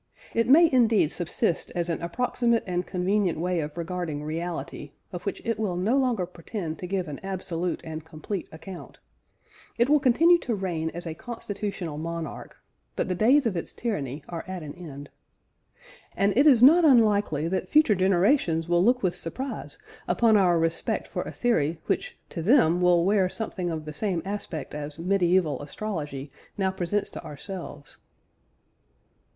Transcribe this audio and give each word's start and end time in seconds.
It 0.33 0.49
may 0.49 0.67
indeed 0.71 1.11
subsist 1.11 1.69
as 1.75 1.87
an 1.87 2.01
approximate 2.01 2.63
and 2.65 2.87
convenient 2.87 3.39
way 3.39 3.59
of 3.59 3.77
regarding 3.77 4.23
reality, 4.23 4.93
of 5.13 5.27
which 5.27 5.43
it 5.45 5.59
will 5.59 5.75
no 5.75 5.95
longer 5.95 6.25
pretend 6.25 6.79
to 6.79 6.87
give 6.87 7.07
an 7.07 7.19
absolute 7.21 7.81
and 7.83 8.03
complete 8.03 8.49
account. 8.51 8.99
It 9.77 9.89
will 9.91 9.99
continue 9.99 10.39
to 10.39 10.55
reign 10.55 10.89
as 10.95 11.05
a 11.05 11.13
constitutional 11.13 11.99
monarch, 11.99 12.57
but 12.95 13.09
the 13.09 13.13
days 13.13 13.45
of 13.45 13.55
its 13.55 13.73
tyranny 13.73 14.23
are 14.27 14.43
at 14.47 14.63
an 14.63 14.73
end. 14.73 15.11
And 16.15 16.35
it 16.35 16.47
is 16.47 16.63
not 16.63 16.83
unlikely 16.83 17.47
that 17.49 17.69
future 17.69 17.93
generations 17.93 18.67
will 18.67 18.83
look 18.83 19.03
with 19.03 19.13
surprise 19.13 19.77
upon 20.07 20.35
our 20.35 20.57
respect 20.57 21.07
for 21.07 21.21
a 21.27 21.31
theory 21.31 21.79
which 21.85 22.17
to 22.29 22.41
them 22.41 22.81
will 22.81 23.05
wear 23.05 23.29
something 23.29 23.69
of 23.69 23.85
the 23.85 23.93
same 23.93 24.23
aspect 24.25 24.73
as 24.73 24.97
medieval 24.97 25.61
astrology 25.61 26.31
now 26.57 26.71
presents 26.71 27.11
to 27.11 27.23
ourselves. 27.23 27.99